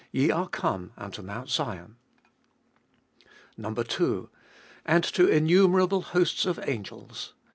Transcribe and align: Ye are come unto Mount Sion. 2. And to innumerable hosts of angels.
Ye 0.11 0.31
are 0.31 0.49
come 0.49 0.93
unto 0.97 1.21
Mount 1.21 1.47
Sion. 1.47 1.95
2. 3.61 4.29
And 4.83 5.03
to 5.03 5.27
innumerable 5.29 6.01
hosts 6.01 6.47
of 6.47 6.59
angels. 6.67 7.33